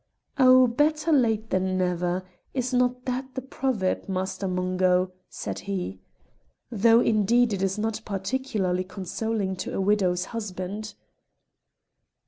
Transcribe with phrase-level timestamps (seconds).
[0.39, 0.65] "Oh!
[0.65, 2.23] better late than never
[2.55, 5.99] is not that the proverb, Master Mungo?" said he.
[6.71, 10.95] "Though, indeed, it is not particularly consoling to a widow's husband."